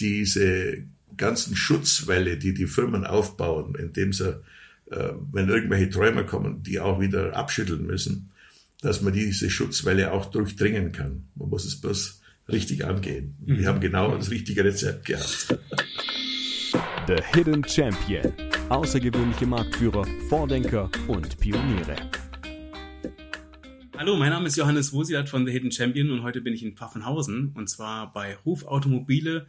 [0.00, 0.84] diese
[1.16, 4.40] ganzen Schutzwälle, die die Firmen aufbauen, indem sie,
[4.90, 8.30] äh, wenn irgendwelche Träume kommen, die auch wieder abschütteln müssen,
[8.80, 11.24] dass man diese Schutzwelle auch durchdringen kann.
[11.34, 13.34] Man muss es bloß richtig angehen.
[13.44, 13.66] Wir Mhm.
[13.66, 15.58] haben genau das richtige Rezept gehabt.
[17.08, 18.32] The Hidden Champion.
[18.68, 21.96] Außergewöhnliche Marktführer, Vordenker und Pioniere.
[23.96, 26.76] Hallo, mein Name ist Johannes Wosiat von The Hidden Champion und heute bin ich in
[26.76, 29.46] Pfaffenhausen und zwar bei Ruf Automobile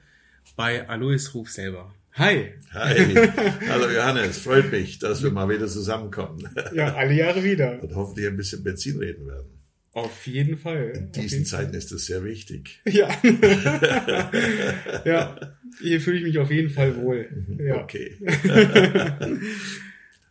[0.56, 1.94] bei Alois Ruf selber.
[2.14, 2.52] Hi!
[2.74, 2.96] Hi,
[3.70, 7.82] hallo Johannes, freut mich, dass wir mal wieder zusammenkommen Ja, alle Jahre wieder.
[7.82, 9.48] und hoffentlich ein bisschen Benzin reden werden.
[9.92, 10.92] Auf jeden Fall.
[10.96, 12.82] In diesen Zeiten ist das sehr wichtig.
[12.92, 13.10] Ja.
[15.06, 15.40] ja,
[15.82, 17.28] hier fühle ich mich auf jeden Fall wohl.
[17.60, 17.82] Ja.
[17.84, 18.18] Okay.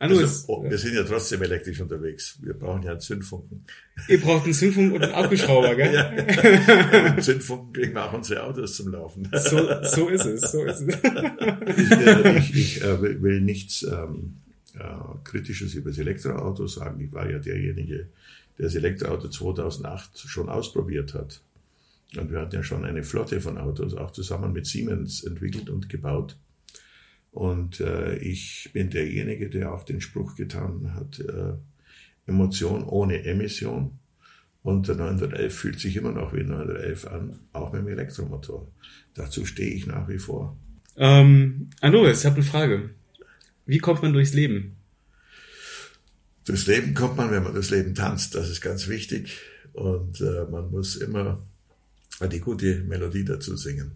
[0.01, 2.39] Alois, Also, oh, wir sind ja trotzdem elektrisch unterwegs.
[2.41, 3.65] Wir brauchen ja einen Zündfunken.
[4.07, 5.91] Ihr braucht einen Zündfunk und einen Akkuschrauber, gell?
[7.03, 9.29] Mit dem Zündfunken kriegen wir auch unsere Autos zum Laufen.
[9.33, 10.97] So, so ist es, so ist es.
[11.77, 14.37] Ich, äh, ich, ich äh, will- will nichts ähm,
[14.79, 14.81] äh,
[15.25, 17.01] Kritisches über das Elektroauto sagen.
[17.01, 18.07] Ich war ja derjenige,
[18.57, 21.41] der das Elektroauto 2008 schon ausprobiert hat.
[22.17, 25.89] Und wir hatten ja schon eine Flotte von Autos, auch zusammen mit Siemens entwickelt und
[25.89, 26.37] gebaut.
[27.31, 31.55] Und äh, ich bin derjenige, der auch den Spruch getan hat, äh,
[32.27, 33.99] Emotion ohne Emission.
[34.63, 38.71] Und der 911 fühlt sich immer noch wie ein 911 an, auch mit dem Elektromotor.
[39.15, 40.59] Dazu stehe ich nach wie vor.
[40.97, 42.91] ähm, Alois, ich habe eine Frage.
[43.67, 44.77] Wie kommt man durchs Leben?
[46.45, 48.35] Durchs Leben kommt man, wenn man das Leben tanzt.
[48.35, 49.39] Das ist ganz wichtig.
[49.75, 51.47] Und äh, man muss immer
[52.33, 53.93] die gute Melodie dazu singen.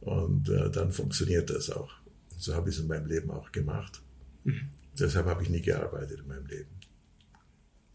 [0.00, 1.92] Und äh, dann funktioniert das auch.
[2.38, 4.00] So habe ich es in meinem Leben auch gemacht.
[4.98, 6.70] Deshalb habe ich nie gearbeitet in meinem Leben.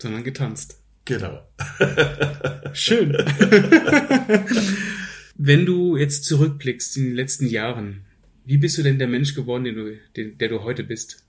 [0.01, 0.79] Sondern getanzt.
[1.05, 1.47] Genau.
[2.73, 3.13] Schön.
[5.35, 8.05] Wenn du jetzt zurückblickst in den letzten Jahren,
[8.45, 11.25] wie bist du denn der Mensch geworden, den du, den, der du heute bist?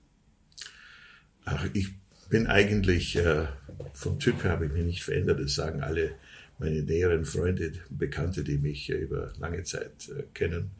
[1.45, 1.89] Ach, ich
[2.29, 3.47] bin eigentlich, äh,
[3.93, 5.41] vom Typ her habe ich mich nicht verändert.
[5.41, 6.15] Das sagen alle
[6.59, 10.71] meine näheren Freunde, Bekannte, die mich äh, über lange Zeit äh, kennen.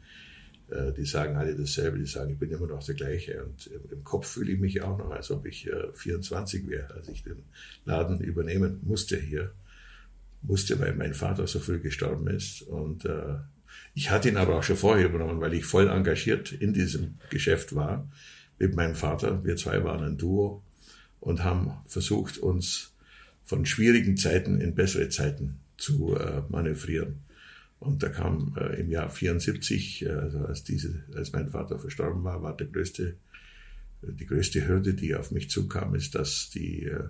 [0.69, 1.97] Äh, die sagen alle dasselbe.
[1.97, 3.43] Die sagen, ich bin immer noch der gleiche.
[3.43, 7.07] Und im, Kopf fühle ich mich auch noch, als ob ich äh, 24 wäre, als
[7.07, 7.43] ich den
[7.85, 9.51] Laden übernehmen musste hier.
[10.41, 12.61] Musste, weil mein Vater so früh gestorben ist.
[12.63, 13.35] Und äh,
[13.93, 17.75] ich hatte ihn aber auch schon vorher übernommen, weil ich voll engagiert in diesem Geschäft
[17.75, 18.07] war
[18.59, 19.43] mit meinem Vater.
[19.43, 20.63] Wir zwei waren ein Duo
[21.19, 22.93] und haben versucht, uns
[23.43, 27.24] von schwierigen Zeiten in bessere Zeiten zu äh, manövrieren.
[27.85, 32.23] Und da kam äh, im Jahr 74, äh, also als, diese, als mein Vater verstorben
[32.23, 33.15] war, war der größte,
[34.01, 37.03] die größte Hürde, die auf mich zukam, ist, dass die äh,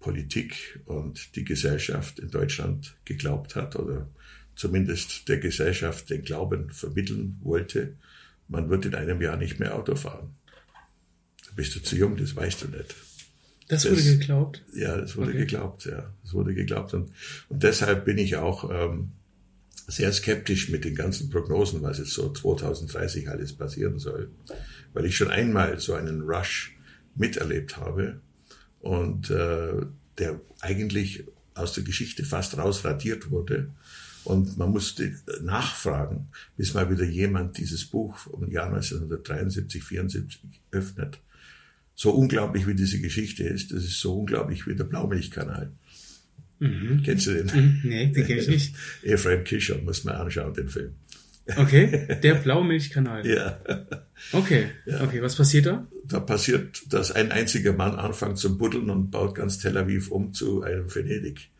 [0.00, 4.08] Politik und die Gesellschaft in Deutschland geglaubt hat oder
[4.54, 7.94] zumindest der Gesellschaft den Glauben vermitteln wollte,
[8.48, 10.30] man wird in einem Jahr nicht mehr Auto fahren.
[11.46, 12.94] Da bist du zu jung, das weißt du nicht.
[13.68, 14.64] Das Das- wurde geglaubt.
[14.74, 15.38] Ja, das wurde Okay.
[15.40, 16.10] geglaubt, ja.
[16.22, 16.94] Das wurde geglaubt.
[16.94, 17.10] Und,
[17.48, 19.10] und deshalb bin ich auch ähm,
[19.88, 24.30] sehr skeptisch mit den ganzen Prognosen, was jetzt so 2030 alles passieren soll.
[24.92, 26.76] Weil ich schon einmal so einen Rush
[27.16, 28.20] miterlebt habe
[28.80, 29.86] und äh,
[30.18, 33.70] der eigentlich aus der Geschichte fast rausradiert wurde.
[34.24, 40.40] Und man musste nachfragen, bis mal wieder jemand dieses Buch vom Jahr 1973, 74
[40.70, 41.18] öffnet
[41.98, 45.72] so unglaublich wie diese Geschichte ist, das ist so unglaublich wie der Blaumilchkanal.
[47.04, 47.46] Kennst du den?
[47.46, 48.74] Mhm, Nee, den kenne ich nicht.
[49.02, 50.94] Ephraim Kischer, muss man anschauen, den Film.
[51.56, 53.26] Okay, der Blaumilchkanal.
[53.26, 53.58] Ja.
[54.32, 54.66] Okay,
[55.00, 55.86] okay, was passiert da?
[56.04, 60.32] Da passiert, dass ein einziger Mann anfängt zu buddeln und baut ganz Tel Aviv um
[60.32, 61.50] zu einem Venedig.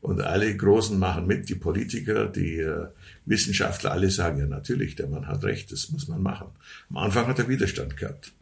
[0.00, 2.88] Und alle Großen machen mit, die Politiker, die äh,
[3.24, 6.48] Wissenschaftler, alle sagen, ja natürlich, der Mann hat recht, das muss man machen.
[6.90, 8.32] Am Anfang hat er Widerstand gehabt.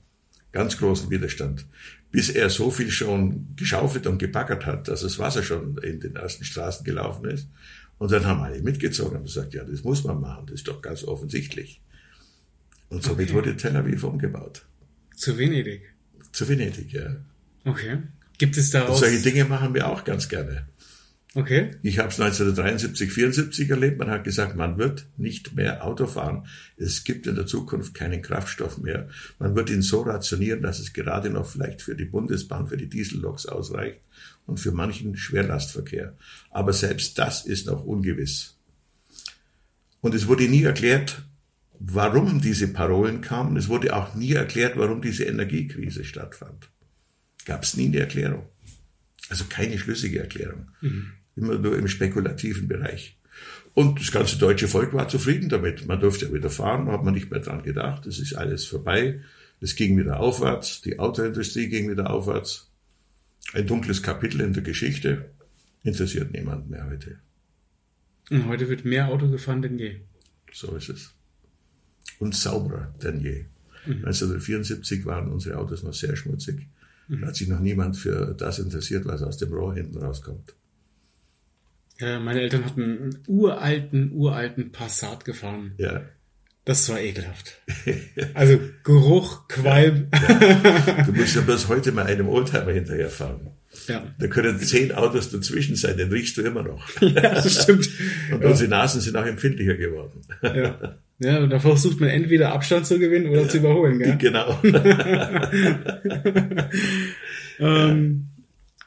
[0.52, 1.66] Ganz großen Widerstand.
[2.12, 6.16] Bis er so viel schon geschaufelt und gebaggert hat, dass das Wasser schon in den
[6.16, 7.48] ersten Straßen gelaufen ist.
[7.98, 10.82] Und dann haben alle mitgezogen und gesagt, ja, das muss man machen, das ist doch
[10.82, 11.80] ganz offensichtlich.
[12.88, 13.34] Und somit Okay.
[13.36, 14.64] wurde Tel Aviv umgebaut.
[15.14, 15.82] Zu Venedig.
[16.32, 17.16] Zu Venedig, ja.
[17.64, 17.98] Okay.
[18.38, 19.00] Gibt es Und daraus...
[19.00, 20.66] solche Dinge machen wir auch ganz gerne.
[21.34, 21.76] Okay.
[21.82, 23.98] Ich habe es 1973, 74 erlebt.
[23.98, 26.46] Man hat gesagt, man wird nicht mehr Auto fahren.
[26.76, 29.08] Es gibt in der Zukunft keinen Kraftstoff mehr.
[29.38, 32.88] Man wird ihn so rationieren, dass es gerade noch vielleicht für die Bundesbahn, für die
[32.88, 34.00] Dieselloks ausreicht
[34.46, 36.16] und für manchen Schwerlastverkehr.
[36.50, 38.56] Aber selbst das ist noch ungewiss.
[40.00, 41.22] Und es wurde nie erklärt,
[41.78, 43.56] warum diese Parolen kamen.
[43.56, 46.70] Es wurde auch nie erklärt, warum diese Energiekrise stattfand.
[47.44, 48.48] Gab es nie eine Erklärung.
[49.28, 50.68] Also keine schlüssige Erklärung.
[51.40, 53.16] Immer nur im spekulativen Bereich.
[53.72, 55.86] Und das ganze deutsche Volk war zufrieden damit.
[55.86, 58.06] Man durfte ja wieder fahren, hat man nicht mehr dran gedacht.
[58.06, 59.20] Es ist alles vorbei.
[59.60, 60.82] Es ging wieder aufwärts.
[60.82, 62.70] Die Autoindustrie ging wieder aufwärts.
[63.54, 65.30] Ein dunkles Kapitel in der Geschichte.
[65.82, 67.20] Interessiert niemand mehr heute.
[68.28, 69.96] Und heute wird mehr Auto gefahren denn je.
[70.52, 71.14] So ist es.
[72.18, 73.46] Und sauberer denn je.
[73.86, 76.66] 1974 waren unsere Autos noch sehr schmutzig.
[77.08, 80.54] Da hat sich noch niemand für das interessiert, was aus dem Rohr hinten rauskommt.
[82.00, 85.74] Ja, meine Eltern hatten einen uralten, uralten Passat gefahren.
[85.78, 86.02] Ja.
[86.64, 87.58] Das war ekelhaft.
[88.34, 90.08] Also Geruch, Qualm.
[91.06, 93.48] Du musst ja bloß heute mal einem Oldtimer hinterherfahren.
[93.86, 96.88] Ja, Da können zehn Autos dazwischen sein, den riechst du immer noch.
[97.00, 97.88] ja das stimmt.
[98.32, 100.20] Und unsere Nasen sind auch empfindlicher geworden.
[100.42, 100.96] Ja.
[101.18, 103.98] ja, und da versucht man entweder Abstand zu gewinnen oder zu überholen.
[103.98, 104.16] Gell?
[104.18, 104.60] Genau.
[107.60, 108.28] Ähm,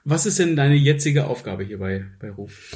[0.04, 2.71] was ist denn deine jetzige Aufgabe hier bei, bei Ruf?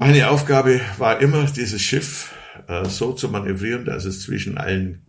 [0.00, 2.32] Meine Aufgabe war immer, dieses Schiff
[2.68, 5.02] äh, so zu manövrieren, dass es zwischen allen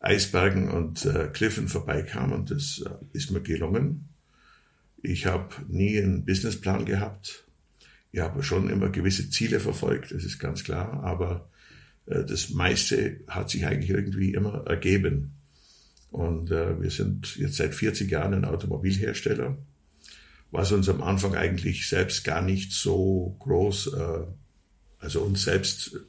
[0.00, 2.32] Eisbergen und äh, Kliffen vorbeikam.
[2.32, 4.08] Und das äh, ist mir gelungen.
[5.00, 7.46] Ich habe nie einen Businessplan gehabt.
[8.10, 11.04] Ich habe schon immer gewisse Ziele verfolgt, das ist ganz klar.
[11.04, 11.48] Aber
[12.06, 15.36] äh, das meiste hat sich eigentlich irgendwie immer ergeben.
[16.10, 19.56] Und äh, wir sind jetzt seit 40 Jahren ein Automobilhersteller,
[20.56, 24.26] was uns am Anfang eigentlich selbst gar nicht so groß, äh,
[24.98, 26.00] also uns selbst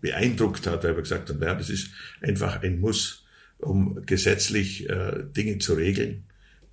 [0.00, 3.24] beeindruckt hat, weil wir gesagt haben, naja, das ist einfach ein Muss,
[3.58, 6.24] um gesetzlich äh, Dinge zu regeln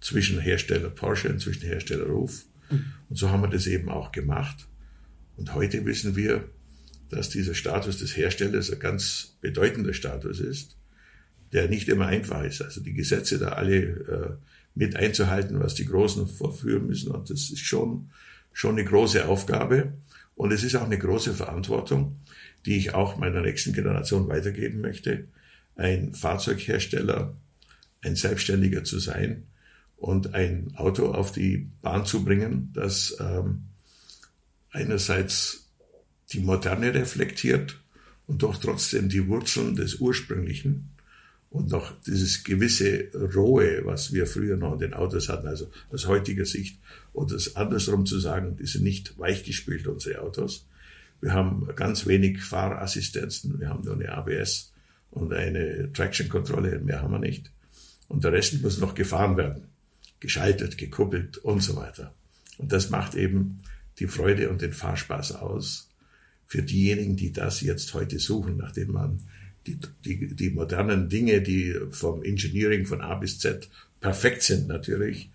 [0.01, 2.45] zwischen Hersteller Porsche und zwischen Hersteller Ruf.
[3.09, 4.67] Und so haben wir das eben auch gemacht.
[5.37, 6.49] Und heute wissen wir,
[7.11, 10.77] dass dieser Status des Herstellers ein ganz bedeutender Status ist,
[11.53, 12.63] der nicht immer einfach ist.
[12.63, 14.31] Also die Gesetze da alle äh,
[14.75, 17.11] mit einzuhalten, was die Großen vorführen müssen.
[17.11, 18.11] Und das ist schon,
[18.53, 19.93] schon eine große Aufgabe.
[20.35, 22.17] Und es ist auch eine große Verantwortung,
[22.65, 25.27] die ich auch meiner nächsten Generation weitergeben möchte,
[25.75, 27.35] ein Fahrzeughersteller,
[28.01, 29.43] ein Selbstständiger zu sein
[29.97, 33.63] und ein Auto auf die Bahn zu bringen, das ähm,
[34.71, 35.69] einerseits
[36.31, 37.81] die Moderne reflektiert
[38.27, 40.91] und doch trotzdem die Wurzeln des Ursprünglichen
[41.49, 46.07] und noch dieses gewisse Rohe, was wir früher noch in den Autos hatten, also aus
[46.07, 46.79] heutiger Sicht,
[47.11, 50.67] und das andersrum zu sagen, die sind nicht weichgespült, unsere Autos.
[51.21, 54.73] Wir haben ganz wenig Fahrassistenzen, wir haben nur eine ABS
[55.09, 57.51] und eine Traction-Kontrolle, mehr haben wir nicht.
[58.07, 59.69] Und der Rest muss noch gefahren werden,
[60.19, 62.13] geschaltet, gekuppelt und so weiter.
[62.57, 63.61] Und das macht eben
[63.97, 65.89] die Freude und den Fahrspaß aus
[66.45, 69.21] für diejenigen, die das jetzt heute suchen, nachdem man
[69.67, 73.69] die, die, die modernen Dinge, die vom Engineering von A bis Z
[73.99, 75.29] perfekt sind natürlich,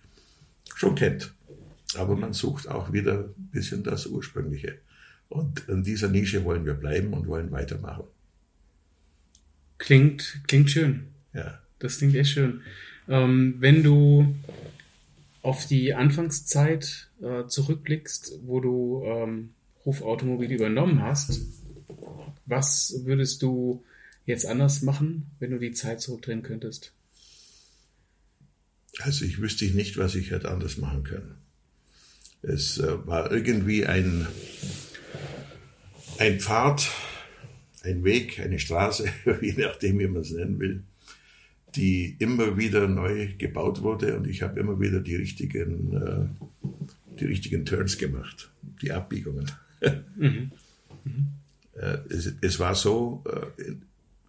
[0.74, 1.32] schon kennt.
[1.96, 4.78] Aber man sucht auch wieder ein bisschen das Ursprüngliche.
[5.28, 8.04] Und in dieser Nische wollen wir bleiben und wollen weitermachen.
[9.78, 11.08] Klingt, klingt schön.
[11.32, 11.60] Ja.
[11.78, 12.62] Das klingt echt schön.
[13.08, 14.34] Ähm, wenn du
[15.42, 19.50] auf die Anfangszeit äh, zurückblickst, wo du ähm,
[19.84, 21.42] Ruf Automobil übernommen hast,
[22.46, 23.84] was würdest du
[24.26, 26.92] jetzt anders machen, wenn du die Zeit zurückdrehen könntest?
[29.00, 31.34] Also ich wüsste nicht, was ich hätte anders machen können.
[32.42, 34.26] Es äh, war irgendwie ein,
[36.18, 36.90] ein Pfad,
[37.82, 39.08] ein Weg, eine Straße,
[39.40, 40.82] je nachdem, wie man es nennen will,
[41.74, 47.24] die immer wieder neu gebaut wurde und ich habe immer wieder die richtigen, äh, die
[47.24, 48.50] richtigen Turns gemacht,
[48.82, 49.50] die Abbiegungen.
[50.16, 50.52] Mhm.
[51.76, 53.24] Äh, es, es, war so,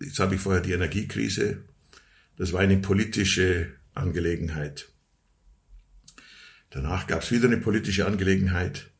[0.05, 1.63] jetzt habe ich vorher die Energiekrise,
[2.37, 4.89] das war eine politische Angelegenheit.
[6.69, 8.91] Danach gab es wieder eine politische Angelegenheit,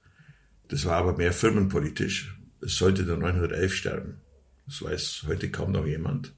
[0.68, 2.36] das war aber mehr firmenpolitisch.
[2.62, 4.16] Es sollte der 911 sterben.
[4.66, 6.34] Das weiß heute kaum noch jemand.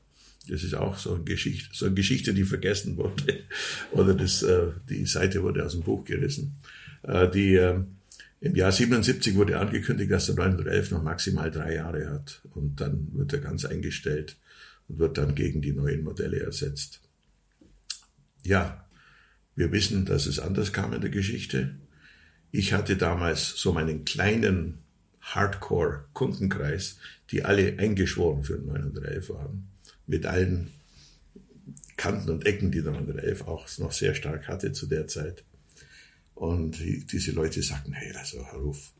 [0.49, 3.43] Das ist auch so eine Geschichte, so eine Geschichte, die vergessen wurde.
[3.91, 6.57] Oder das, äh, die Seite wurde aus dem Buch gerissen.
[7.03, 7.79] Äh, die, äh,
[8.41, 12.41] Im Jahr 77 wurde angekündigt, dass der 911 noch maximal drei Jahre hat.
[12.51, 14.37] Und dann wird er ganz eingestellt
[14.87, 17.01] und wird dann gegen die neuen Modelle ersetzt.
[18.43, 18.87] Ja,
[19.55, 21.75] wir wissen, dass es anders kam in der Geschichte.
[22.51, 24.79] Ich hatte damals so meinen kleinen
[25.21, 26.97] Hardcore-Kundenkreis,
[27.31, 29.67] die alle eingeschworen für den 911 waren
[30.07, 30.71] mit allen
[31.97, 35.43] Kanten und Ecken, die der 911 auch noch sehr stark hatte zu der Zeit.
[36.33, 38.93] Und die, diese Leute sagten, hey, also Herr Ruf,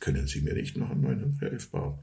[0.00, 1.98] können Sie mir nicht noch einen 911 bauen?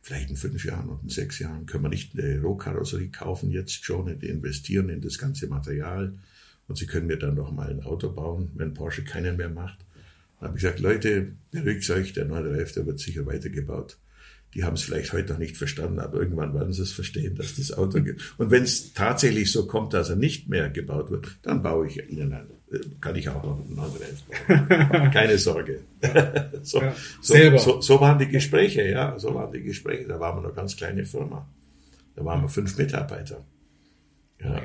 [0.00, 3.84] Vielleicht in fünf Jahren und in sechs Jahren können wir nicht eine Rohkarosserie kaufen, jetzt
[3.84, 6.14] schon und investieren in das ganze Material.
[6.66, 9.78] Und Sie können mir dann noch mal ein Auto bauen, wenn Porsche keinen mehr macht.
[10.38, 13.98] Dann habe ich gesagt, Leute, beruhigt euch, der 911, der wird sicher weitergebaut.
[14.54, 17.56] Die haben es vielleicht heute noch nicht verstanden, aber irgendwann werden sie es verstehen, dass
[17.56, 18.34] das Auto gibt.
[18.38, 22.08] Und wenn es tatsächlich so kommt, dass er nicht mehr gebaut wird, dann baue ich
[22.10, 22.46] ihnen ein.
[22.72, 25.10] Äh, kann ich auch noch einen anderen bauen.
[25.12, 25.80] Keine Sorge.
[26.62, 26.94] so, Ja.
[27.20, 30.08] so, so, so waren die Gespräche, ja, so waren die Gespräche.
[30.08, 31.46] Da waren wir eine ganz kleine Firma.
[32.16, 33.44] Da waren wir fünf Mitarbeiter.
[34.40, 34.62] Ja.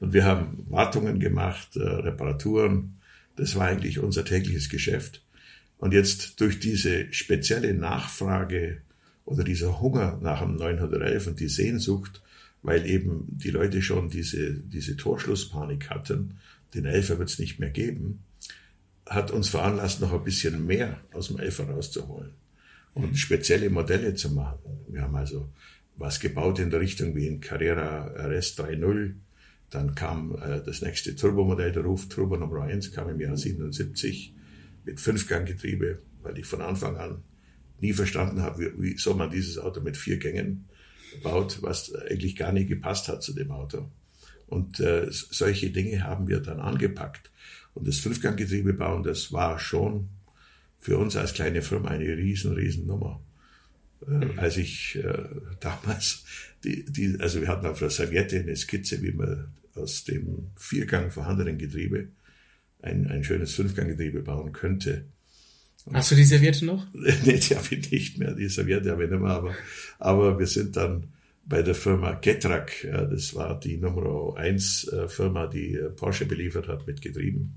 [0.00, 2.98] Und wir haben Wartungen gemacht, äh, Reparaturen.
[3.36, 5.22] Das war eigentlich unser tägliches Geschäft.
[5.78, 8.82] Und jetzt durch diese spezielle Nachfrage
[9.24, 12.20] oder dieser Hunger nach dem 911 und die Sehnsucht,
[12.62, 16.38] weil eben die Leute schon diese, diese Torschlusspanik hatten,
[16.74, 18.24] den Elfer wird es nicht mehr geben,
[19.06, 22.32] hat uns veranlasst, noch ein bisschen mehr aus dem Elfer rauszuholen
[22.94, 24.80] und spezielle Modelle zu machen.
[24.88, 25.48] Wir haben also
[25.96, 29.14] was gebaut in der Richtung wie in Carrera RS 3.0.
[29.70, 34.34] Dann kam äh, das nächste Turbomodell, der Ruf Turbo Nummer 1, kam im Jahr 77
[34.88, 37.22] mit Fünfganggetriebe, weil ich von Anfang an
[37.80, 40.66] nie verstanden habe, wie, wie soll man dieses Auto mit vier Gängen
[41.22, 43.90] baut, was eigentlich gar nicht gepasst hat zu dem Auto.
[44.46, 47.30] Und äh, solche Dinge haben wir dann angepackt.
[47.74, 50.08] Und das Fünfganggetriebe bauen, das war schon
[50.80, 53.20] für uns als kleine Firma eine riesen, riesen Nummer.
[54.06, 55.24] Äh, als ich äh,
[55.60, 56.24] damals,
[56.64, 61.10] die, die, also wir hatten auf der Serviette eine Skizze, wie man aus dem Viergang
[61.10, 62.08] vorhandenen Getriebe
[62.82, 65.04] ein, ein schönes Fünfganggetriebe bauen könnte.
[65.92, 66.86] Hast du die Serviette noch?
[66.92, 69.54] nee, die habe ich nicht mehr, die Serviette habe ich nicht mehr, aber,
[69.98, 71.08] aber wir sind dann
[71.48, 76.68] bei der Firma Getrak, das war die Nummer 1 äh, Firma, die äh, Porsche beliefert
[76.68, 77.54] hat mit Getrieben.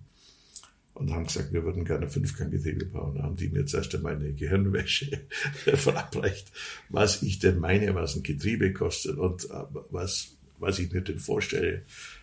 [0.93, 3.15] Und haben gesagt, wir würden gerne Fünfganggetriebe bauen.
[3.15, 5.21] Da haben die mir zuerst einmal eine Gehirnwäsche
[5.75, 6.51] verabreicht,
[6.89, 11.19] was ich denn meine, was ein Getriebe kostet und äh, was, was ich mir denn
[11.19, 11.81] vorstelle,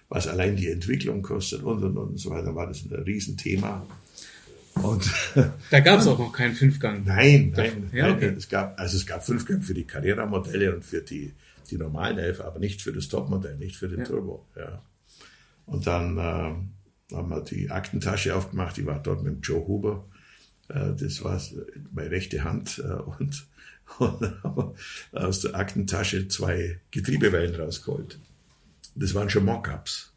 [0.08, 3.86] was allein die Entwicklung kostet und und und so weiter, war das ein Riesenthema.
[4.74, 5.10] Und
[5.70, 7.02] Da gab es auch noch keinen Fünfgang.
[7.04, 8.16] Nein, nein, Ja, nein.
[8.16, 8.34] okay.
[8.36, 11.32] Es gab, also es gab Fünfgang für die Carrera-Modelle und für die,
[11.70, 14.04] die normalen Elfer, aber nicht für das Topmodell, nicht für den Ja.
[14.06, 14.46] Turbo.
[14.56, 14.82] Ja.
[15.66, 16.68] Und dann ähm,
[17.16, 20.06] haben wir die Aktentasche aufgemacht, die war dort mit Joe Huber.
[20.68, 21.40] Äh, das war
[21.92, 22.78] meine rechte Hand.
[22.82, 23.46] Äh, und,
[23.98, 24.32] und
[25.12, 28.18] aus der Aktentasche zwei Getriebewellen rausgeholt.
[28.94, 30.12] Das waren schon Mockups.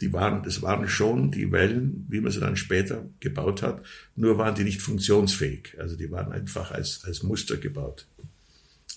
[0.00, 3.82] Die waren, das waren schon die Wellen, wie man sie dann später gebaut hat,
[4.16, 5.76] nur waren die nicht funktionsfähig.
[5.78, 8.06] Also die waren einfach als, als Muster gebaut.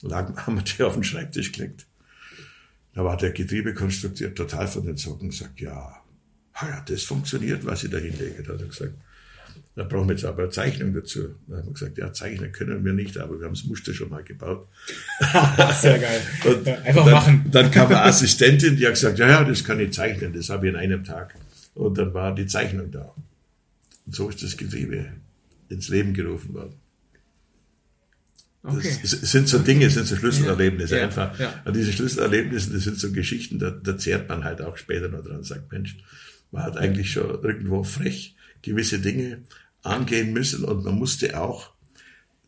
[0.01, 1.85] Lagen, haben wir die auf den Schreibtisch gelegt.
[2.93, 6.03] Da war der Getriebekonstrukteur total von den Socken und sagt, ja,
[6.87, 8.43] das funktioniert, was Sie da hinlegen.
[8.43, 8.95] Da hat er gesagt,
[9.77, 11.35] da brauchen wir jetzt aber eine Zeichnung dazu.
[11.47, 14.09] Da haben wir gesagt, ja, zeichnen können wir nicht, aber wir haben das Muster schon
[14.09, 14.67] mal gebaut.
[15.79, 16.19] Sehr geil.
[16.45, 17.45] Und Ja, einfach dann, machen.
[17.51, 20.67] Dann kam eine Assistentin, die hat gesagt, ja, ja, das kann ich zeichnen, das habe
[20.67, 21.35] ich in einem Tag.
[21.75, 23.13] Und dann war die Zeichnung da.
[24.07, 25.05] Und so ist das Getriebe
[25.69, 26.73] ins Leben gerufen worden.
[28.63, 28.97] Das Okay.
[29.03, 31.37] es sind so Dinge, sind so Schlüsselerlebnisse Ja, einfach.
[31.39, 31.53] ja.
[31.65, 35.23] Und diese Schlüsselerlebnisse, das sind so Geschichten, da, da zehrt man halt auch später noch
[35.23, 35.97] dran und sagt, Mensch,
[36.51, 39.39] man hat eigentlich schon irgendwo frech gewisse Dinge
[39.87, 41.71] angehen müssen und man musste auch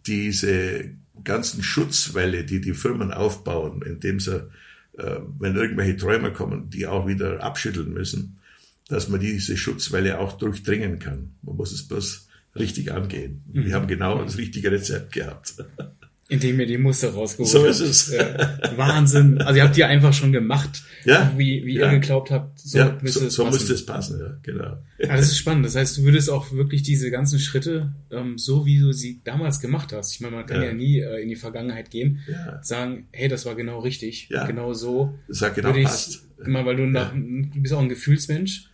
[0.06, 0.92] diese
[1.24, 4.50] ganzen Schutzwälle, die die Firmen aufbauen, indem sie,
[4.98, 8.40] äh, wenn irgendwelche Träume kommen, die auch wieder abschütteln müssen,
[8.88, 11.32] dass man diese Schutzwelle auch durchdringen kann.
[11.42, 13.44] Man muss es bloß richtig angehen.
[13.52, 13.66] Mhm.
[13.66, 15.56] Wir haben genau das richtige Rezept gehabt.
[16.32, 17.70] Indem ihr die Muster rausgeholt So habt.
[17.72, 18.12] ist es.
[18.14, 18.60] Ja.
[18.78, 19.42] Wahnsinn.
[19.42, 21.34] Also ihr habt die einfach schon gemacht, Ja.
[21.36, 21.88] wie, wie Ja.
[21.92, 23.56] ihr geglaubt habt, so ja, müsste so, es so passen.
[23.56, 24.78] müsste es passen, ja, genau.
[25.00, 25.66] Ja, das ist spannend.
[25.66, 29.60] Das heißt, du würdest auch wirklich diese ganzen Schritte, ähm, so wie du sie damals
[29.60, 30.74] gemacht hast, ich meine, man kann ja, Ja.
[30.74, 32.60] nie äh, in die Vergangenheit gehen, Ja.
[32.62, 34.46] sagen, hey, das war genau richtig, Ja.
[34.46, 35.18] genau so.
[35.28, 36.28] Das hat genau passt.
[36.46, 38.70] immer weil du nach, du bist auch ein Gefühlsmensch.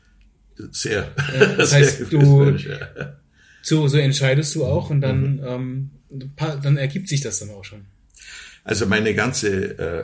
[0.72, 1.10] Sehr.
[1.58, 3.16] das Sehr heißt, du- ja.
[3.62, 5.42] So, so entscheidest du auch und dann, Mhm.
[5.48, 7.86] ähm, dann ergibt sich das dann auch schon.
[8.64, 10.04] Also meine ganze, äh,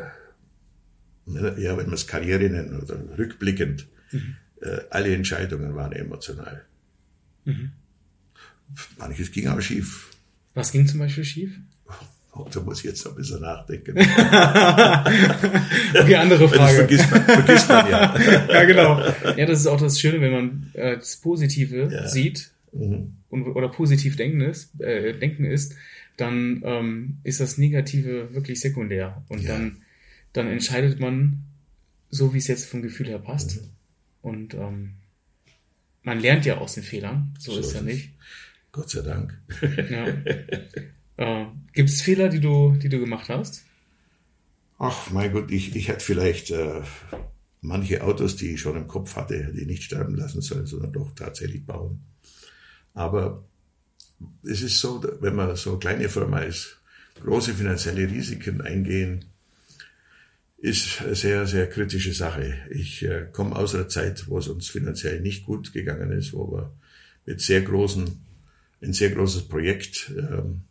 [1.62, 4.36] ja, wenn man es Karriere nennt oder rückblickend, Mhm.
[4.62, 6.66] äh, alle Entscheidungen waren emotional.
[7.46, 7.72] Mhm.
[8.98, 10.10] Manches ging auch schief.
[10.54, 11.58] Was ging zum Beispiel schief?
[12.34, 13.96] Oh, da muss ich jetzt noch ein bisschen nachdenken.
[16.00, 16.76] Okay, andere Frage.
[16.76, 18.16] vergisst man, vergisst man ja.
[18.50, 19.00] ja, genau.
[19.38, 22.08] Ja, das ist auch das Schöne, wenn man äh, das Positive Ja.
[22.08, 23.18] sieht Mhm.
[23.30, 25.76] und, oder positiv denken ist, äh, denken ist,
[26.18, 29.24] dann ähm, ist das Negative wirklich sekundär.
[29.30, 29.54] Und Ja.
[29.58, 29.82] dann,
[30.34, 31.44] dann entscheidet man
[32.10, 33.58] so, wie es jetzt vom Gefühl her passt.
[33.62, 33.70] Mhm.
[34.22, 34.94] Und ähm,
[36.04, 37.34] man lernt ja aus den Fehlern.
[37.40, 38.12] So, So ist ja nicht.
[38.72, 39.38] Gott sei Dank.
[39.90, 40.08] Ja.
[41.18, 43.66] äh, Gibt es Fehler, die du, die du gemacht hast?
[44.80, 46.82] Ach, mein Gott, ich, ich hätte vielleicht äh,
[47.62, 51.14] manche Autos, die ich schon im Kopf hatte, die nicht sterben lassen sollen, sondern doch
[51.14, 52.00] tatsächlich bauen.
[52.94, 53.44] Aber
[54.44, 56.78] es ist so, wenn man so eine kleine Firma ist,
[57.22, 59.26] große finanzielle Risiken eingehen,
[60.58, 62.54] ist eine sehr, sehr kritische Sache.
[62.70, 66.52] Ich äh, komme aus einer Zeit, wo es uns finanziell nicht gut gegangen ist, wo
[66.52, 66.72] wir
[67.26, 68.22] mit sehr großen,
[68.82, 70.62] ein sehr großes Projekt ähm,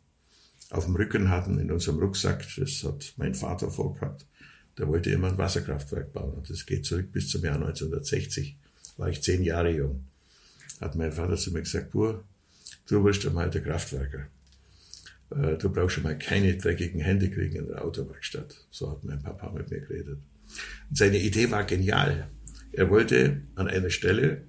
[0.71, 2.47] auf dem Rücken hatten, in unserem Rucksack.
[2.57, 4.27] Das hat mein Vater vorgehabt.
[4.79, 6.35] Der wollte immer ein Wasserkraftwerk bauen.
[6.35, 8.57] Und das geht zurück bis zum Jahr 1960.
[8.97, 10.05] War ich zehn Jahre jung.
[10.81, 12.25] Hat mein Vater zu mir gesagt, Bur,
[12.89, 14.27] du wirst einmal der Kraftwerker.
[15.31, 18.57] Äh, du brauchst schon mal keine dreckigen Hände kriegen in der Autowerkstatt.
[18.71, 20.19] So hat mein Papa mit mir geredet.
[20.89, 22.29] Und seine Idee war genial.
[22.73, 24.43] Er wollte an einer Stelle,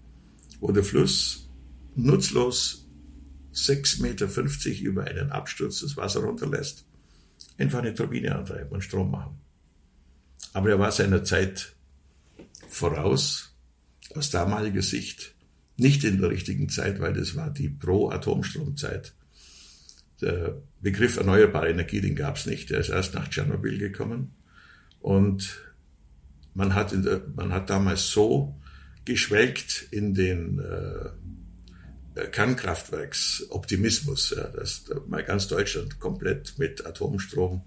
[0.59, 1.49] wo der Fluss
[1.95, 2.87] nutzlos
[3.53, 6.85] 6,50 Meter über einen Absturz das Wasser runterlässt,
[7.57, 9.39] einfach eine Turbine antreiben und Strom machen.
[10.53, 11.75] Aber er war seiner Zeit
[12.69, 13.53] voraus,
[14.15, 15.35] aus damaliger Sicht,
[15.81, 19.15] nicht in der richtigen Zeit, weil das war die Pro-Atomstromzeit.
[20.21, 22.69] Der Begriff erneuerbare Energie, den gab es nicht.
[22.69, 24.35] Der ist erst nach Tschernobyl gekommen.
[24.99, 25.73] Und
[26.53, 28.55] man hat, der, man hat damals so
[29.05, 31.09] geschwelgt in den äh,
[32.27, 37.63] Kernkraftwerksoptimismus, ja, dass mal ganz Deutschland komplett mit Atomstrom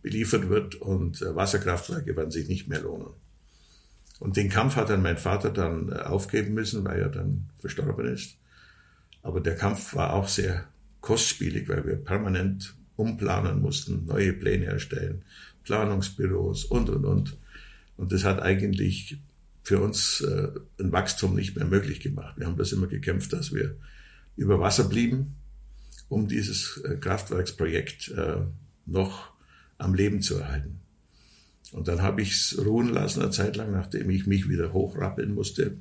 [0.00, 3.08] beliefert wird und äh, Wasserkraftwerke werden sich nicht mehr lohnen.
[4.20, 8.06] Und den Kampf hat dann mein Vater dann äh, aufgeben müssen, weil er dann verstorben
[8.06, 8.36] ist.
[9.22, 10.66] Aber der Kampf war auch sehr
[11.00, 15.22] kostspielig, weil wir permanent umplanen mussten, neue Pläne erstellen,
[15.64, 17.38] Planungsbüros und, und, und.
[17.96, 19.18] Und das hat eigentlich
[19.62, 20.48] für uns äh,
[20.78, 22.34] ein Wachstum nicht mehr möglich gemacht.
[22.36, 23.76] Wir haben das immer gekämpft, dass wir
[24.36, 25.36] über Wasser blieben,
[26.08, 28.42] um dieses äh, Kraftwerksprojekt äh,
[28.84, 29.32] noch
[29.78, 30.80] am Leben zu erhalten.
[31.72, 35.34] Und dann habe ich es ruhen lassen, eine Zeit lang, nachdem ich mich wieder hochrappeln
[35.34, 35.76] musste.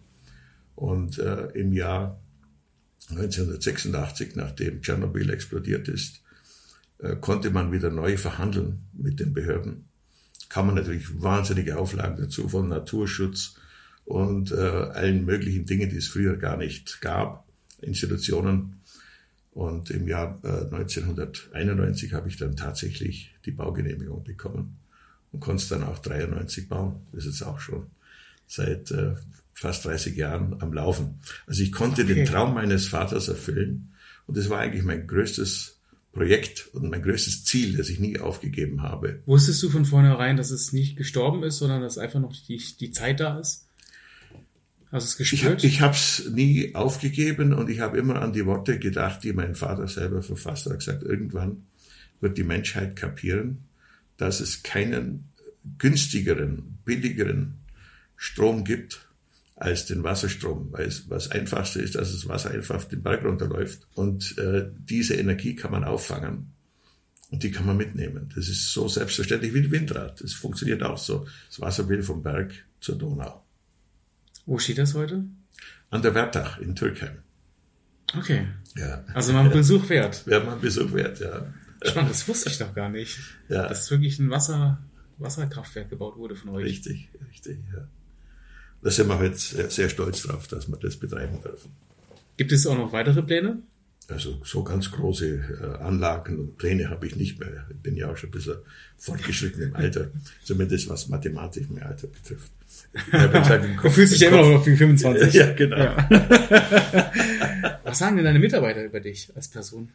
[0.75, 2.19] Und äh, im Jahr
[3.09, 6.21] 1986, nachdem Tschernobyl explodiert ist,
[6.99, 9.85] äh, konnte man wieder neu verhandeln mit den Behörden.
[10.47, 13.55] Kann man natürlich wahnsinnige Auflagen dazu von Naturschutz
[14.05, 17.47] und äh, allen möglichen Dingen, die es früher gar nicht gab,
[17.81, 18.81] Institutionen.
[19.51, 24.77] Und im Jahr äh, 1991 habe ich dann tatsächlich die Baugenehmigung bekommen
[25.31, 27.01] und konnte es dann auch 93 bauen.
[27.11, 27.87] Das ist jetzt auch schon
[28.47, 29.15] seit äh,
[29.53, 31.19] fast 30 Jahren am Laufen.
[31.45, 32.13] Also ich konnte okay.
[32.13, 33.93] den Traum meines Vaters erfüllen
[34.25, 35.79] und das war eigentlich mein größtes
[36.11, 39.21] Projekt und mein größtes Ziel, das ich nie aufgegeben habe.
[39.25, 42.91] Wusstest du von vornherein, dass es nicht gestorben ist, sondern dass einfach noch die, die
[42.91, 43.67] Zeit da ist?
[44.91, 45.63] Hast du es gespürt?
[45.63, 49.53] Ich habe es nie aufgegeben und ich habe immer an die Worte gedacht, die mein
[49.53, 50.71] Vater selber verfasst hat.
[50.71, 51.67] Er hat gesagt, irgendwann
[52.21, 53.68] wird die Menschheit kapieren,
[54.19, 55.29] dass es keinen
[55.77, 57.55] günstigeren, billigeren
[58.15, 59.07] Strom gibt
[59.55, 63.87] als den Wasserstrom, weil es was einfachste ist, dass das Wasser einfach den Berg runterläuft.
[63.93, 66.51] Und äh, diese Energie kann man auffangen
[67.31, 68.29] und die kann man mitnehmen.
[68.35, 70.21] Das ist so selbstverständlich wie ein Windrad.
[70.21, 71.27] Das funktioniert auch so.
[71.47, 73.43] Das Wasser will vom Berg zur Donau.
[74.45, 75.25] Wo steht das heute?
[75.89, 77.19] An der Wertach in Türkheim.
[78.17, 78.47] Okay.
[78.75, 79.03] Ja.
[79.13, 80.25] Also mal einen Besuch wert.
[80.25, 81.53] Wäre mal einen Besuch wert, ja.
[81.83, 83.19] Spannend, das wusste ich noch gar nicht.
[83.47, 83.67] Ja.
[83.67, 84.81] Dass wirklich ein Wasser,
[85.17, 86.65] Wasserkraftwerk gebaut wurde von euch.
[86.65, 87.87] Richtig, richtig, ja.
[88.81, 91.71] Da sind wir jetzt halt sehr stolz drauf, dass wir das betreiben dürfen.
[92.37, 93.61] Gibt es auch noch weitere Pläne?
[94.07, 95.27] Also so ganz große
[95.61, 97.67] äh, Anlagen und Pläne habe ich nicht mehr.
[97.69, 98.55] Ich bin ja auch schon ein bisschen
[98.97, 100.09] fortgeschritten im Alter,
[100.43, 102.51] zumindest was Mathematik im Alter betrifft.
[103.83, 105.33] du fühlst dich ja immer noch auf wie 25.
[105.39, 105.77] Ja, genau.
[105.77, 106.09] Ja.
[107.83, 109.89] was sagen denn deine Mitarbeiter über dich als Person?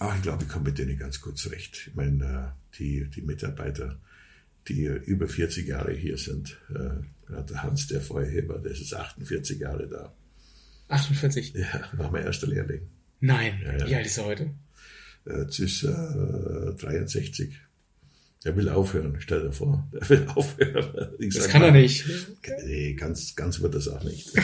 [0.00, 1.86] Ach, ich glaube, ich komme mit denen ganz gut zurecht.
[1.86, 4.00] Ich meine, äh, die, die Mitarbeiter,
[4.66, 9.60] die über 40 Jahre hier sind, äh, Gerade der Hans, der Feuerheber, der ist 48
[9.60, 10.12] Jahre da.
[10.88, 11.54] 48?
[11.54, 12.88] Ja, war mein erster Lehrling.
[13.20, 13.86] Nein, ja, ja.
[13.86, 14.50] wie alt ist er heute?
[15.24, 17.56] Jetzt ist äh, 63.
[18.42, 19.88] Er will aufhören, stell dir vor.
[19.92, 21.14] Er will aufhören.
[21.18, 22.04] Ich das kann mal, er nicht.
[22.64, 24.32] Nee, ganz, ganz wird das auch nicht.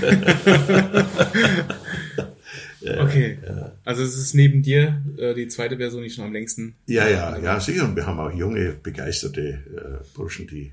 [2.86, 3.38] okay.
[3.46, 3.72] Ja.
[3.84, 6.74] Also es ist neben dir äh, die zweite Person, die schon am längsten.
[6.86, 7.84] Ja, ja, ja, sicher.
[7.84, 10.72] Und wir haben auch junge, begeisterte äh, Burschen, die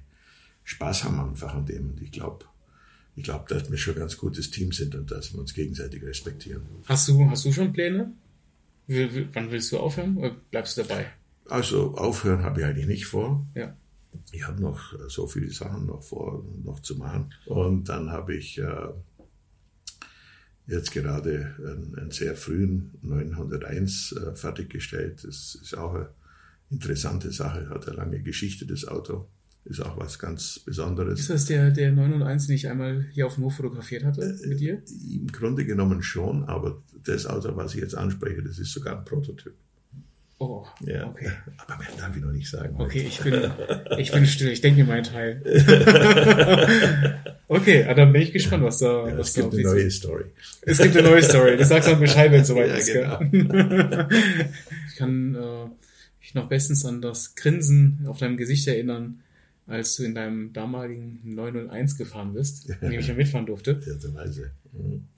[0.63, 1.91] Spaß haben einfach an dem.
[1.91, 2.45] Und ich glaube,
[3.15, 6.03] ich glaube, dass wir schon ein ganz gutes Team sind und dass wir uns gegenseitig
[6.03, 6.63] respektieren.
[6.85, 8.11] Hast du, hast du schon Pläne?
[8.87, 11.05] W wann willst du aufhören oder bleibst du dabei?
[11.49, 13.45] Also aufhören habe ich eigentlich nicht vor.
[13.55, 13.75] Ja.
[14.31, 17.33] Ich habe noch so viele Sachen noch vor, noch zu machen.
[17.45, 18.65] Und dann habe ich äh,
[20.67, 25.23] jetzt gerade einen, einen, sehr frühen 901 äh, fertiggestellt.
[25.23, 26.09] Das ist auch eine
[26.69, 29.27] interessante Sache, hat eine lange Geschichte, das Auto
[29.65, 31.19] ist auch was ganz Besonderes.
[31.19, 34.37] Ist das der, der 9 und 1, den ich einmal hier auf Nur fotografiert hatte
[34.45, 34.81] mit dir?
[35.09, 39.05] Im Grunde genommen schon, aber das Auto, was ich jetzt anspreche, das ist sogar ein
[39.05, 39.53] Prototyp.
[40.39, 41.07] Oh, Ja.
[41.07, 41.29] okay.
[41.57, 42.75] Aber mehr darf ich noch nicht sagen.
[42.77, 43.49] Okay, ich bin,
[43.97, 44.49] ich bin still.
[44.49, 45.41] Ich denke mir meinen Teil.
[47.47, 49.91] okay, ah, dann bin ich gespannt, was da, Ja, was es da gibt eine neue.
[49.91, 50.25] Story.
[50.63, 51.57] Es gibt eine neue Story.
[51.57, 52.91] Du sagst auch Bescheid, wenn es soweit Ja, ist.
[52.93, 53.19] genau.
[54.89, 55.65] Ich kann äh,
[56.19, 59.19] mich noch bestens an das Grinsen auf deinem Gesicht erinnern,
[59.67, 63.81] als du in deinem damaligen 901 gefahren bist, in dem ich ja mitfahren durfte.
[63.85, 64.41] Irrterweise.
[64.41, 64.62] Mhm.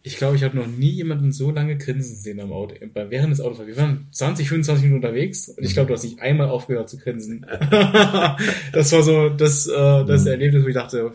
[0.04, 3.32] Ich glaube, ich habe noch nie jemanden so lange grinsen sehen am Auto, äh, während
[3.32, 3.76] des Autofahrens.
[3.76, 6.98] Wir waren 20, 25 Minuten unterwegs und ich glaube, du hast nicht einmal aufgehört zu
[6.98, 7.46] grinsen.
[8.72, 11.14] das war so das, äh, das Erlebnis, wo ich dachte,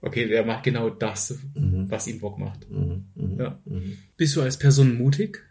[0.00, 2.70] okay, der macht genau das, was ihm Bock macht.
[2.70, 3.04] Mhm.
[3.14, 3.38] Mhm.
[3.38, 3.58] Ja.
[3.64, 3.98] Mhm.
[4.16, 5.44] Bist du als Person mutig?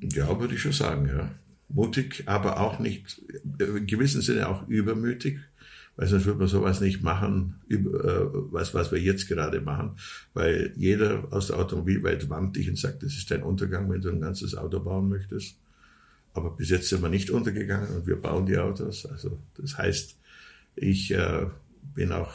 [0.00, 1.30] Ja, würde ich schon sagen, ja.
[1.68, 3.20] Mutig, aber auch nicht,
[3.58, 5.40] äh, in gewissem Sinne auch übermütig,
[5.96, 9.96] weil sonst würde man sowas nicht machen, äh, was, was wir jetzt gerade machen,
[10.34, 14.10] weil jeder aus der Automobilwelt warnt dich und sagt, das ist dein Untergang, wenn du
[14.10, 15.56] ein ganzes Auto bauen möchtest.
[16.34, 19.06] Aber bis jetzt sind wir nicht untergegangen und wir bauen die Autos.
[19.06, 20.16] Also das heißt,
[20.76, 21.46] ich äh,
[21.94, 22.32] bin auch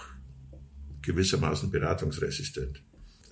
[1.04, 2.82] gewissermaßen beratungsresistent.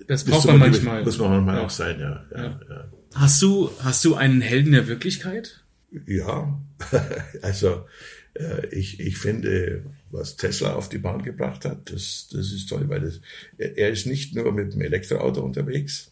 [0.07, 1.03] Das braucht man manchmal.
[1.03, 1.65] Muss man manchmal Ja.
[1.65, 2.23] auch sein, ja.
[2.31, 2.59] ja, Ja.
[2.69, 2.91] ja.
[3.15, 5.63] Hast du, hast du einen Helden der Wirklichkeit?
[6.05, 6.59] Ja,
[7.41, 7.85] also
[8.71, 13.01] ich, ich finde, was Tesla auf die Bahn gebracht hat, das, das ist toll, weil
[13.01, 13.21] das,
[13.57, 16.11] er ist nicht nur mit dem Elektroauto unterwegs,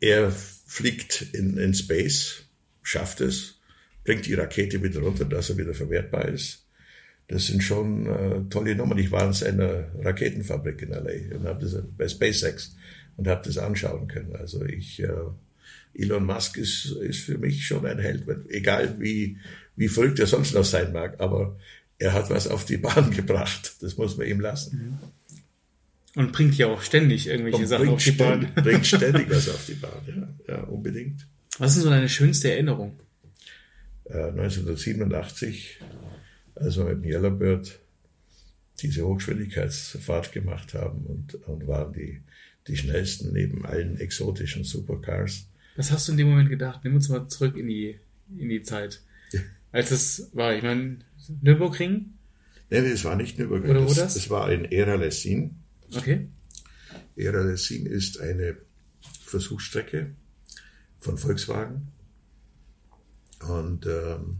[0.00, 2.44] er fliegt in, in Space,
[2.82, 3.58] schafft es,
[4.04, 6.66] bringt die Rakete wieder runter, dass er wieder verwertbar ist.
[7.26, 8.98] Das sind schon äh, tolle Nummern.
[8.98, 12.76] Ich war in seiner Raketenfabrik in LA und habe das bei SpaceX
[13.16, 14.36] und habe das anschauen können.
[14.36, 15.08] Also ich, äh,
[15.94, 19.38] Elon Musk ist, ist für mich schon ein Held, egal wie,
[19.76, 21.56] wie verrückt er sonst noch sein mag, aber
[21.98, 23.76] er hat was auf die Bahn gebracht.
[23.80, 24.98] Das muss man ihm lassen.
[26.16, 28.52] Und bringt ja auch ständig irgendwelche Und Sachen auf die Bahn.
[28.54, 31.26] bringt ständig was auf die Bahn, ja, ja unbedingt.
[31.58, 32.98] Was ist denn so deine schönste Erinnerung?
[34.04, 35.80] Äh, 1987,
[36.54, 37.80] als wir mit dem Yellowbird
[38.80, 42.22] diese Hochgeschwindigkeitsfahrt gemacht haben und, und waren die,
[42.66, 45.46] die schnellsten neben allen exotischen Supercars.
[45.76, 46.80] Was hast du in dem Moment gedacht?
[46.84, 47.98] Nimm uns mal zurück in die,
[48.36, 49.00] in die Zeit.
[49.74, 51.00] Als es war, ich meine,
[51.42, 52.14] Nürburgring?
[52.70, 53.70] Nee, es war nicht in Übergang.
[53.70, 55.56] Oder wo das, das war in Era Lessin.
[55.92, 56.28] Okay.
[57.16, 58.56] Era Lessin ist eine
[59.24, 60.14] Versuchsstrecke
[61.00, 61.88] von Volkswagen.
[63.48, 64.36] Und ähm,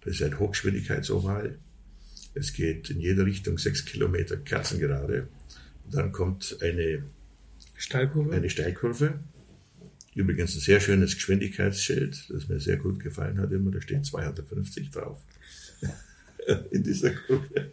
[0.00, 1.58] das ist ein Hochgeschwindigkeitsoval.
[2.32, 5.28] Es geht in jede Richtung sechs Kilometer kerzengerade.
[5.84, 7.04] Und dann kommt eine,
[7.76, 8.34] Steilkurve?
[8.34, 9.20] eine Steilkurve.
[10.14, 13.70] Übrigens ein sehr schönes Geschwindigkeitsschild, das mir sehr gut gefallen hat immer.
[13.70, 15.18] Da steht 250 drauf.
[16.70, 17.70] In dieser Kurve.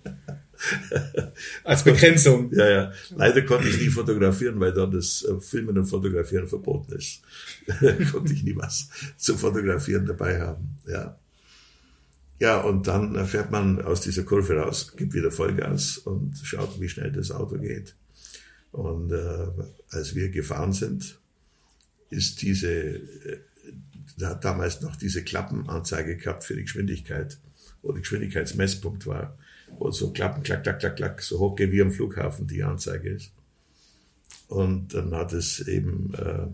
[1.64, 2.52] Als Begrenzung.
[2.54, 2.92] Ja, ja.
[3.16, 7.22] Leider konnte ich nie fotografieren, weil dann das äh, Filmen und Fotografieren verboten ist.
[8.12, 10.78] konnte ich nie was zu fotografieren dabei haben.
[10.88, 11.18] Ja.
[12.40, 16.80] Ja, und dann äh, fährt man aus dieser Kurve raus, gibt wieder Vollgas und schaut,
[16.80, 17.96] wie schnell das Auto geht.
[18.72, 19.48] Und äh,
[19.92, 21.21] als wir gefahren sind,
[22.12, 23.40] ist diese, äh,
[24.18, 27.40] da hat damals noch diese Klappenanzeige gehabt für die Geschwindigkeit,
[27.82, 29.38] wo der Geschwindigkeitsmesspunkt war,
[29.80, 33.32] wo so Klappen, klack, klack, klack, klack, so hoch wie am Flughafen die Anzeige ist.
[34.48, 36.48] Und dann hat es eben äh,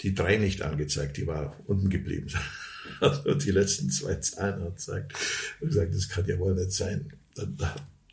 [0.00, 2.28] die drei nicht angezeigt, die war unten geblieben.
[3.00, 5.14] Also die letzten zwei Zahlen anzeigt.
[5.60, 7.12] Und gesagt, das kann ja wohl nicht sein.
[7.34, 7.56] Dann,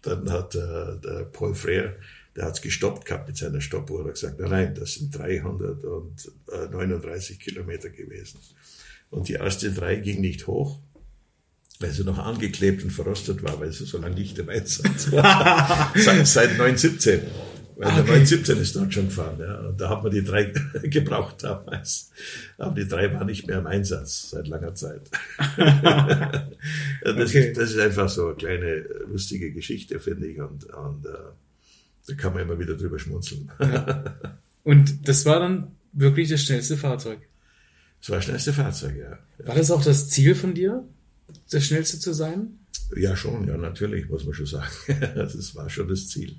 [0.03, 1.95] dann hat äh, der Paul Frere,
[2.37, 5.17] der hat es gestoppt gehabt mit seiner Stoppuhr, und hat gesagt, nein, nein, das sind
[5.17, 8.37] 339 Kilometer gewesen.
[9.09, 10.79] Und die erste drei ging nicht hoch,
[11.79, 15.91] weil sie noch angeklebt und verrostet war, weil sie so lange nicht im Einsatz war.
[15.95, 17.21] seit, seit 1917.
[17.79, 19.39] Weil der 1917 ist dort schon gefahren.
[19.39, 19.59] Ja.
[19.59, 20.45] Und da hat man die drei
[20.83, 22.09] gebraucht damals.
[22.57, 25.11] Aber die drei waren nicht mehr im Einsatz seit langer Zeit.
[25.57, 26.41] das,
[27.03, 27.49] Okay.
[27.49, 30.41] ist, das ist einfach so eine kleine lustige Geschichte, finde ich.
[30.41, 31.09] Und, und äh,
[32.07, 33.51] da kann man immer wieder drüber schmunzeln.
[34.63, 37.19] Und das war dann wirklich das schnellste Fahrzeug.
[38.01, 39.19] Das war das schnellste Fahrzeug, ja.
[39.45, 40.83] War das auch das Ziel von dir,
[41.49, 42.59] das schnellste zu sein?
[42.95, 44.71] Ja, schon, ja, natürlich, muss man schon sagen.
[45.15, 46.35] Das war schon das Ziel.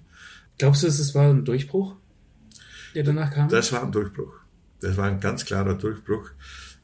[0.58, 1.96] Glaubst du, es war ein Durchbruch,
[2.94, 3.48] der danach kam?
[3.48, 4.32] Das war ein Durchbruch.
[4.80, 6.30] Das war ein ganz klarer Durchbruch.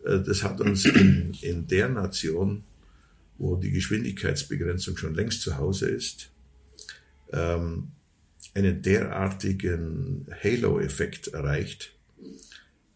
[0.05, 2.65] Äh, Das hat uns in, in der Nation,
[3.39, 6.31] wo die Geschwindigkeitsbegrenzung schon längst zu Hause ist,
[7.33, 7.89] ähm,
[8.55, 11.93] einen derartigen Halo-Effekt erreicht.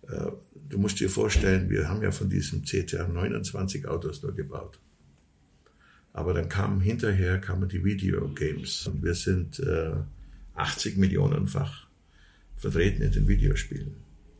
[0.02, 0.30] Äh,
[0.68, 4.78] Du musst dir vorstellen, wir haben ja von diesem CTR 29 Autos nur gebaut.
[6.12, 9.94] Aber dann kamen hinterher kamen die Videogames und wir sind äh,
[10.54, 11.86] 80 Millionenfach
[12.56, 13.94] vertreten in den Videospielen.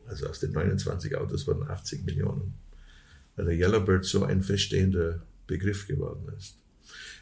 [0.05, 2.53] Also aus den 29 Autos wurden 80 Millionen
[3.35, 6.57] weil der Yellowbird so ein feststehender Begriff geworden ist.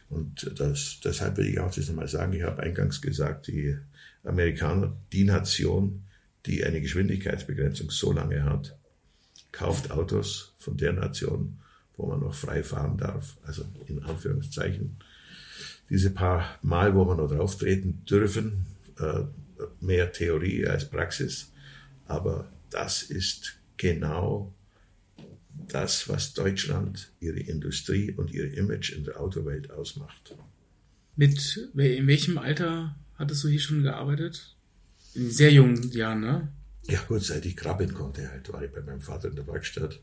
[0.09, 3.77] Und das, deshalb will ich auch das nochmal sagen, ich habe eingangs gesagt, die
[4.23, 6.03] Amerikaner, die Nation,
[6.45, 8.77] die eine Geschwindigkeitsbegrenzung so lange hat,
[9.51, 11.59] kauft Autos von der Nation,
[11.97, 14.97] wo man noch frei fahren darf, also in Anführungszeichen.
[15.89, 18.65] Diese paar Mal, wo man noch drauftreten dürfen,
[18.99, 19.23] äh,
[19.81, 21.51] mehr Theorie als Praxis,
[22.05, 24.53] aber das ist genau
[25.67, 30.35] das, was Deutschland, ihre Industrie und ihr Image in der Autowelt ausmacht.
[31.15, 34.55] Mit in welchem Alter hattest du hier schon gearbeitet?
[35.13, 36.47] In sehr jungen Jahren, ne?
[36.87, 39.99] Ja gut, seit ich krabbeln konnte, halt war ich bei meinem Vater in der Werkstatt.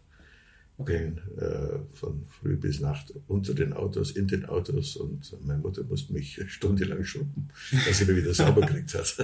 [0.76, 5.84] Bin äh, von früh bis Nacht unter den Autos, in den Autos und meine Mutter
[5.84, 7.48] musste mich stundenlang schrubben,
[7.86, 9.16] dass sie mir wieder sauber gekriegt hat.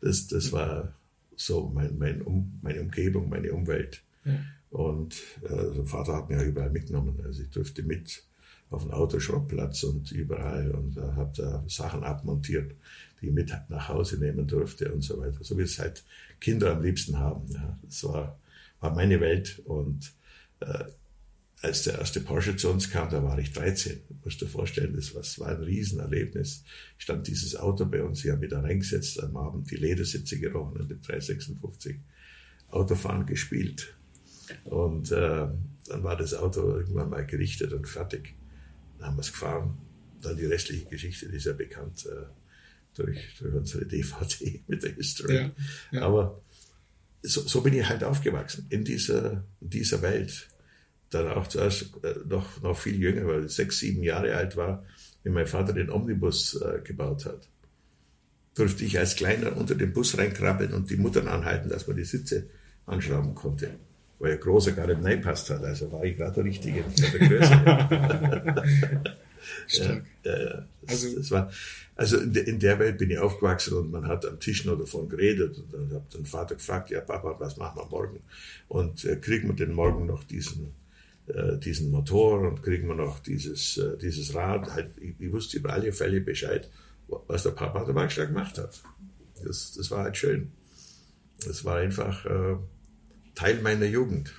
[0.00, 0.94] das, das war
[1.36, 4.02] so mein, mein um, meine Umgebung, meine Umwelt.
[4.24, 4.32] Ja.
[4.70, 7.20] Und äh, der Vater hat mich ja überall mitgenommen.
[7.24, 8.22] Also ich durfte mit
[8.70, 12.72] auf den Autoschrottplatz und überall und äh, habe da Sachen abmontiert,
[13.20, 15.38] die ich mit nach Hause nehmen durfte und so weiter.
[15.42, 16.04] So wie es halt
[16.40, 17.50] Kinder am liebsten haben.
[17.50, 17.78] Ja.
[17.82, 18.38] Das war,
[18.78, 20.12] war meine Welt und
[20.60, 20.84] äh,
[21.62, 24.00] als der erste Porsche zu uns kam, da war ich 13.
[24.08, 26.64] Du musst dir vorstellen, das war, das war ein Riesenerlebnis.
[26.96, 30.80] Stand dieses Auto bei uns, ich habe mich da reingesetzt am Abend, die Ledersitze gerochen
[30.80, 31.96] in dem 356,
[32.70, 33.94] Autofahren gespielt.
[34.64, 35.48] Und äh,
[35.90, 38.34] dann war das Auto irgendwann mal gerichtet und fertig.
[38.98, 39.76] Dann haben wir es gefahren.
[40.22, 42.26] Dann die restliche Geschichte, die ist ja bekannt äh,
[42.94, 45.34] durch, durch unsere DVD mit der History.
[45.34, 45.50] Ja,
[45.90, 46.02] ja.
[46.02, 46.40] Aber
[47.22, 50.48] so, so bin ich halt aufgewachsen in dieser, in dieser Welt.
[51.10, 54.84] Dann auch zuerst äh, noch, noch viel jünger, weil ich sechs, sieben Jahre alt war,
[55.24, 57.48] wie mein Vater den Omnibus äh, gebaut hat.
[58.54, 62.04] Durfte ich als Kleiner unter den Bus reinkrabbeln und die Muttern anhalten, dass man die
[62.04, 62.48] Sitze
[62.86, 63.70] anschrauben konnte
[64.20, 65.64] weil der Große gar nicht reingepasst hat.
[65.64, 69.14] Also war ich gerade der Richtige der Größe.
[69.66, 70.04] Stark.
[70.24, 70.66] Ja, ja, ja.
[70.82, 71.50] Das, also, das war,
[71.96, 74.78] also in, de, in, der Welt bin ich aufgewachsen und man hat am Tisch noch
[74.78, 78.20] davon geredet und dann hat den Vater gefragt, ja Papa, was machen wir morgen?
[78.68, 80.74] Und äh, kriegen wir denn morgen noch diesen,
[81.26, 84.72] äh, diesen Motor und kriegen wir noch dieses, äh, dieses Rad?
[84.74, 86.68] Halt, ich, ich, wusste über alle Fälle Bescheid,
[87.08, 88.82] was der Papa der Werkstatt gemacht hat.
[89.42, 90.52] Das, das war halt schön.
[91.46, 92.56] Das war einfach, äh,
[93.40, 94.34] Teil meiner Jugend.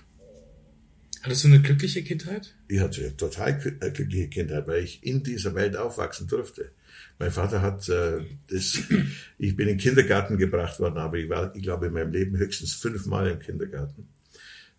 [1.24, 2.54] Hattest du eine glückliche Kindheit?
[2.68, 6.70] Ich hatte eine total äh, glückliche Kindheit, weil ich in dieser Welt aufwachsen durfte.
[7.18, 8.80] Mein Vater hat äh, das,
[9.40, 12.38] ich bin in den Kindergarten gebracht worden, aber ich war, ich glaube, in meinem Leben
[12.38, 14.08] höchstens fünfmal im Kindergarten.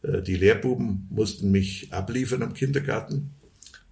[0.03, 3.35] Äh, die Lehrbuben mussten mich abliefern am Kindergarten.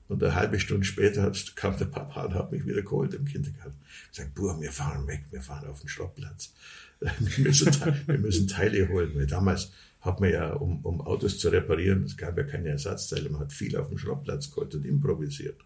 [0.07, 3.81] Und eine halbe Stunde später kam der Papa und hat mich wieder geholt im Kindergarten.
[4.12, 6.53] Ich sagte, Buh, wir fahren weg, wir fahren auf den Schrottplatz.
[7.01, 7.75] Wir müssen,
[8.07, 9.12] wir müssen Teile holen.
[9.14, 13.28] Weil damals hat man ja, um, um Autos zu reparieren, es gab ja keine Ersatzteile,
[13.28, 15.60] man hat viel auf dem Schrottplatz geholt und improvisiert.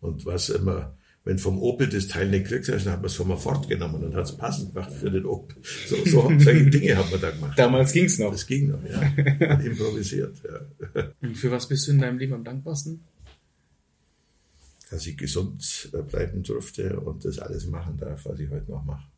[0.00, 3.14] Und was immer, wenn vom Opel das Teil nicht gekriegt hast, dann hat man es
[3.14, 5.56] von mir fortgenommen und hat es passend gemacht für den Opel.
[5.88, 7.58] So, so solche Dinge hat man da gemacht.
[7.58, 8.30] Damals ging es noch.
[8.30, 9.00] Das ging noch, ja.
[9.54, 11.12] Und improvisiert, ja.
[11.22, 13.02] Und für was bist du in deinem Leben am dankbarsten?
[14.90, 18.84] Dass ich gesund äh, bleiben durfte und das alles machen darf, was ich heute noch
[18.84, 19.08] mache.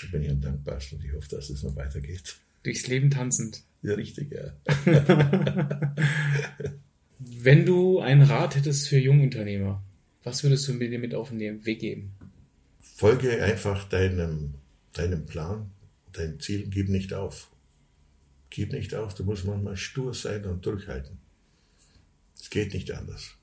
[0.00, 2.36] Da bin ich am dankbarsten und ich hoffe, dass es noch weitergeht.
[2.66, 3.62] Durchs Leben tanzend.
[3.82, 4.52] Ja, richtig, ja.
[7.20, 9.84] Wenn du einen Rat hättest für Jungunternehmer,
[10.24, 12.16] was würdest du mir mit auf den Weg geben?
[12.80, 14.54] Folge einfach deinem,
[14.94, 15.70] deinem Plan,
[16.12, 17.52] dein Ziel, gib nicht auf.
[18.50, 21.18] Gib nicht auf, du musst manchmal stur sein und durchhalten.
[22.34, 23.36] Es geht nicht anders.